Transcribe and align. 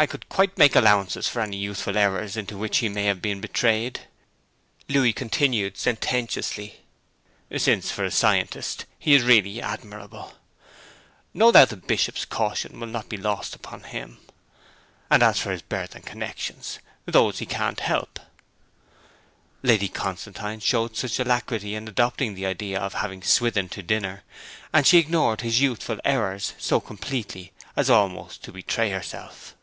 'I 0.00 0.06
could 0.06 0.28
quite 0.28 0.56
make 0.56 0.76
allowances 0.76 1.26
for 1.26 1.40
any 1.42 1.56
youthful 1.56 1.96
errors 1.98 2.36
into 2.36 2.56
which 2.56 2.78
he 2.78 2.88
may 2.88 3.06
have 3.06 3.20
been 3.20 3.40
betrayed,' 3.40 4.02
Louis 4.88 5.12
continued 5.12 5.76
sententiously, 5.76 6.82
'since, 7.56 7.90
for 7.90 8.04
a 8.04 8.10
scientist, 8.12 8.84
he 8.96 9.12
is 9.14 9.24
really 9.24 9.60
admirable. 9.60 10.34
No 11.34 11.50
doubt 11.50 11.70
the 11.70 11.76
Bishop's 11.76 12.24
caution 12.24 12.78
will 12.78 12.86
not 12.86 13.08
be 13.08 13.16
lost 13.16 13.56
upon 13.56 13.82
him; 13.82 14.18
and 15.10 15.20
as 15.20 15.40
for 15.40 15.50
his 15.50 15.62
birth 15.62 15.96
and 15.96 16.06
connexions, 16.06 16.78
those 17.04 17.40
he 17.40 17.44
can't 17.46 17.80
help.' 17.80 18.20
Lady 19.64 19.88
Constantine 19.88 20.60
showed 20.60 20.96
such 20.96 21.18
alacrity 21.18 21.74
in 21.74 21.88
adopting 21.88 22.34
the 22.36 22.46
idea 22.46 22.78
of 22.78 22.94
having 22.94 23.20
Swithin 23.20 23.68
to 23.70 23.82
dinner, 23.82 24.22
and 24.72 24.86
she 24.86 24.98
ignored 24.98 25.40
his 25.40 25.60
'youthful 25.60 25.98
errors' 26.04 26.54
so 26.56 26.78
completely, 26.78 27.50
as 27.74 27.90
almost 27.90 28.44
to 28.44 28.52
betray 28.52 28.90
herself. 28.90 29.56